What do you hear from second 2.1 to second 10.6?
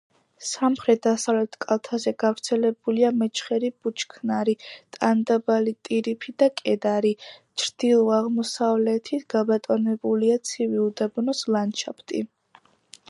გავრცელებულია მეჩხერი ბუჩქნარი, ტანდაბალი ტირიფი და კედარი; ჩრდილო-აღმოსავლეთით გაბატონებულია